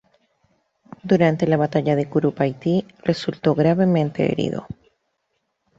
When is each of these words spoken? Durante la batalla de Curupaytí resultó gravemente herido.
Durante 1.03 1.45
la 1.45 1.57
batalla 1.57 1.95
de 1.95 2.09
Curupaytí 2.09 2.87
resultó 3.03 3.53
gravemente 3.53 4.31
herido. 4.31 4.65